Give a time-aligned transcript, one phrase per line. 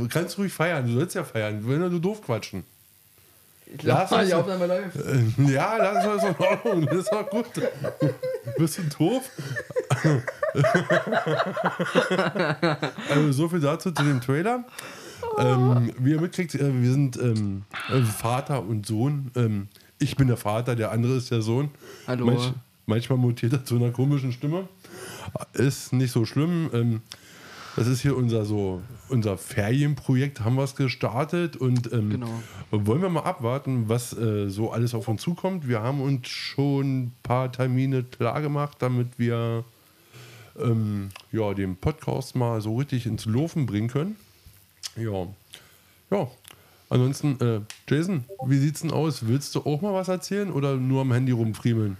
[0.00, 1.64] du kannst ruhig feiern, du sollst ja feiern.
[1.66, 2.64] Wollen nur doof quatschen.
[3.72, 4.96] Ich Lass uns- die Aufnahme läuft.
[4.96, 7.46] Äh, Ja, das ist in Ordnung, das ist auch gut.
[8.58, 9.30] Bist du doof?
[13.10, 14.64] also so viel dazu zu dem Trailer.
[15.38, 19.30] Ähm, wie ihr mitkriegt, äh, wir sind ähm, äh, Vater und Sohn.
[19.36, 21.70] Ähm, ich bin der Vater, der andere ist der Sohn.
[22.06, 22.40] Hallo.
[22.86, 24.66] manchmal mutiert er zu einer komischen Stimme.
[25.52, 27.02] Ist nicht so schlimm.
[27.76, 32.42] Das ist hier unser so unser Ferienprojekt, haben wir es gestartet und ähm, Genau.
[32.70, 35.66] wollen wir mal abwarten, was äh, so alles auf uns zukommt.
[35.68, 39.64] Wir haben uns schon ein paar Termine klar gemacht, damit wir
[40.60, 44.16] ähm, ja, den Podcast mal so richtig ins Laufen bringen können.
[44.96, 45.26] Ja,
[46.10, 46.28] ja.
[46.88, 49.28] Ansonsten, äh, Jason, wie sieht's denn aus?
[49.28, 51.96] Willst du auch mal was erzählen oder nur am Handy rumfriemeln?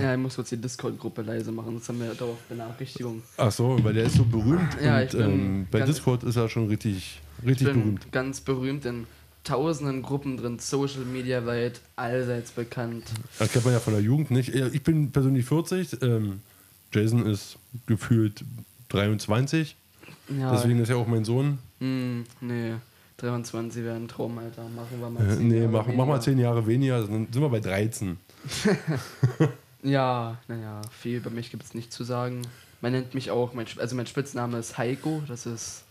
[0.00, 3.22] Ja, ich muss kurz die Discord-Gruppe leise machen, sonst haben wir darauf Benachrichtigung.
[3.36, 4.76] Ach so, weil der ist so berühmt.
[4.82, 8.12] Ja, und ich ähm, bei Discord ist er schon richtig, Ich richtig bin berühmt.
[8.12, 9.06] ganz berühmt in
[9.44, 13.04] tausenden Gruppen drin, Social Media weit, allseits bekannt.
[13.38, 14.50] Das kennt man ja von der Jugend nicht.
[14.54, 16.40] Ich bin persönlich 40, ähm,
[16.92, 18.44] Jason ist gefühlt
[18.90, 19.76] 23,
[20.38, 21.58] Ja, deswegen ist er auch mein Sohn.
[21.80, 22.74] hm, nee,
[23.18, 24.62] 23 wäre ein Traum, Alter.
[24.68, 26.20] Machen wir mal Äh, 10 nee, Jahre mach, mach mal weniger.
[26.20, 28.16] 10 Jahre weniger, dann sind wir bei 13.
[29.84, 32.42] Ja, naja, viel bei mich gibt es nicht zu sagen.
[32.80, 35.84] Man nennt mich auch, mein, also mein Spitzname ist Heiko, das ist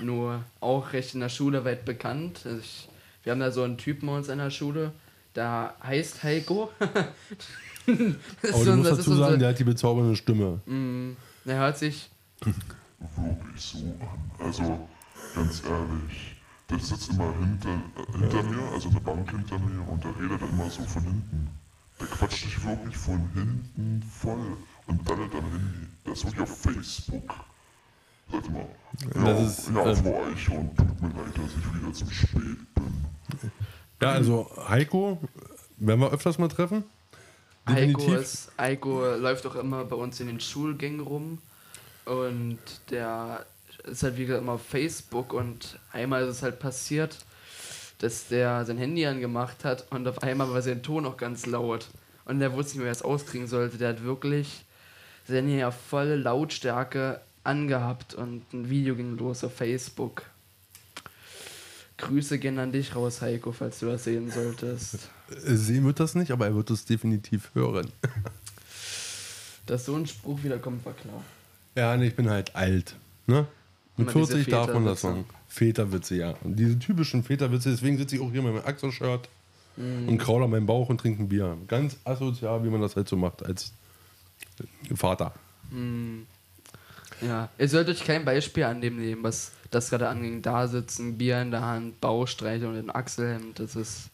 [0.00, 2.40] nur auch recht in der Schule weit bekannt.
[2.44, 2.88] Also ich,
[3.22, 4.90] wir haben da so einen Typen bei uns in der Schule,
[5.36, 6.70] der heißt Heiko.
[8.42, 10.60] Das Aber du so- musst dazu sagen, unser- der hat die bezaubernde Stimme.
[10.66, 11.12] Mm,
[11.46, 12.10] Der hört sich,
[12.42, 14.46] wirklich so an.
[14.46, 14.88] Also,
[15.34, 16.36] ganz ehrlich,
[16.70, 20.42] der sitzt immer hinter, äh, hinter mir, also eine Bank hinter mir, und der redet
[20.42, 21.48] immer so von hinten.
[22.00, 25.88] Der quatscht dich wirklich von hinten voll und dann am Handy.
[26.06, 27.34] Der ist wirklich auf Facebook.
[28.30, 28.68] Sag mal.
[29.14, 32.74] Ja, Das ist, ja ähm, Frau Eichhorn, tut mir leid, dass ich wieder zu spät
[32.74, 33.04] bin.
[34.00, 35.18] Ja, also Heiko,
[35.78, 36.84] werden wir öfters mal treffen?
[37.66, 41.38] Heiko, ist, Heiko läuft auch immer bei uns in den Schulgängen rum
[42.04, 42.58] und
[42.90, 43.44] der
[43.84, 47.18] ist halt wie gesagt immer auf Facebook und einmal ist es halt passiert,
[47.98, 51.88] dass der sein Handy angemacht hat und auf einmal war sein Ton auch ganz laut
[52.24, 53.78] und der wusste nicht mehr, wie er es auskriegen sollte.
[53.78, 54.64] Der hat wirklich
[55.26, 60.22] sein Handy auf volle Lautstärke angehabt und ein Video ging los auf Facebook.
[61.96, 65.08] Grüße gehen an dich raus, Heiko, falls du das sehen solltest.
[65.28, 67.90] Sehen wird das nicht, aber er wird es definitiv hören.
[69.66, 71.22] Dass so ein Spruch wieder kommt, war klar.
[71.74, 72.94] Ja, ich bin halt alt.
[73.26, 73.46] Ne?
[73.98, 75.24] Mit Immer diese 40 darf man das sagen.
[75.48, 76.34] Väterwitze, ja.
[76.44, 79.28] Und diese typischen Väterwitze, deswegen sitze ich auch hier mit meinem Axel-Shirt
[79.76, 80.08] Mhm.
[80.08, 81.56] und kraul an meinem Bauch und trinke ein Bier.
[81.68, 83.72] Ganz asozial, wie man das halt so macht als
[84.94, 85.32] Vater.
[87.20, 90.42] Ja, ihr sollt euch kein Beispiel an dem nehmen, was das gerade anging.
[90.42, 93.58] Da sitzen, Bier in der Hand, Baustreiche und ein Achselhemd.
[93.58, 94.08] Das ist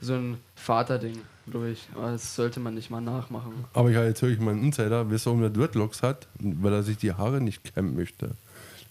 [0.00, 1.88] so ein Vaterding, glaube ich.
[1.94, 3.52] Aber das sollte man nicht mal nachmachen.
[3.72, 6.26] Aber ja, jetzt höre ich mal einen Insider, wisst ihr, warum der Dreadlocks hat?
[6.38, 8.30] Weil er sich die Haare nicht kämmen möchte.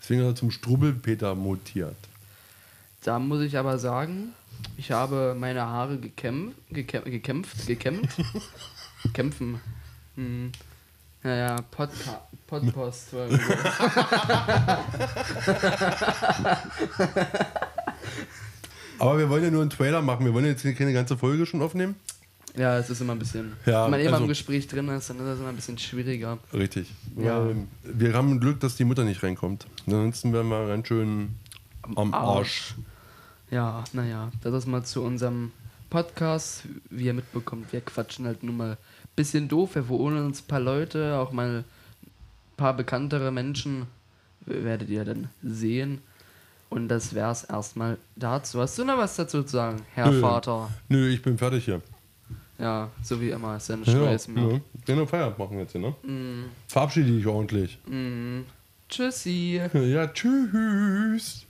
[0.04, 1.96] Deswegen hat er zum Strubbelpeter mutiert.
[3.04, 4.34] Da muss ich aber sagen,
[4.76, 8.10] ich habe meine Haare gekämpft, gekämpft, gekämpft, gekämmt.
[9.14, 9.62] Kämpfen.
[10.16, 10.52] Hm.
[11.24, 13.14] Naja, Podca Podpost.
[19.00, 20.26] Aber wir wollen ja nur einen Trailer machen.
[20.26, 21.96] Wir wollen jetzt hier keine ganze Folge schon aufnehmen.
[22.56, 23.54] Ja, es ist immer ein bisschen.
[23.66, 25.78] Ja, wenn man immer also- im Gespräch drin ist, dann ist das immer ein bisschen
[25.78, 26.38] schwieriger.
[26.54, 26.90] Richtig.
[27.18, 27.48] Ja.
[27.84, 29.66] Wir haben Glück, dass die Mutter nicht reinkommt.
[29.86, 31.36] Ansonsten wären wir ganz schön
[31.96, 32.76] am Arsch.
[33.52, 35.52] Ja, naja, das ist mal zu unserem
[35.90, 36.64] Podcast.
[36.90, 38.78] Wie ihr mitbekommt, wir quatschen halt nur mal ein
[39.16, 39.76] bisschen doof.
[39.76, 41.66] Wir wohnen uns ein paar Leute, auch mal ein
[42.58, 43.88] paar bekanntere Menschen
[44.46, 46.02] werdet ihr dann sehen.
[46.70, 48.60] Und das wär's erstmal dazu.
[48.60, 50.22] Hast du noch was dazu zu sagen, Herr Nö.
[50.22, 50.72] Vater?
[50.90, 51.82] Nö, ich bin fertig hier.
[52.64, 54.44] Ja, so wie immer, ist ja eine Ja, Scheiß mehr.
[54.54, 54.60] ja.
[54.86, 55.94] Wir noch Feierabend machen jetzt hier, ne?
[56.10, 57.78] Mm, Verabschiede dich ordentlich.
[57.88, 58.42] mm.
[58.88, 59.60] Tschüssi.
[59.74, 61.46] Ja, tschüss.